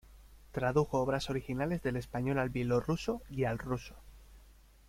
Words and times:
Tradujo 0.51 0.97
obras 0.99 1.29
originales 1.29 1.83
del 1.83 1.95
español 1.95 2.39
al 2.39 2.49
bielorruso 2.49 3.21
y 3.29 3.43
al 3.43 3.59
ruso. 3.59 3.93